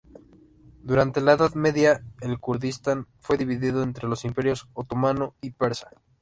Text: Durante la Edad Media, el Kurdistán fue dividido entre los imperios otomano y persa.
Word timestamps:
Durante 0.81 1.21
la 1.21 1.33
Edad 1.33 1.53
Media, 1.53 2.03
el 2.21 2.39
Kurdistán 2.39 3.05
fue 3.19 3.37
dividido 3.37 3.83
entre 3.83 4.07
los 4.07 4.25
imperios 4.25 4.67
otomano 4.73 5.35
y 5.41 5.51
persa. 5.51 5.91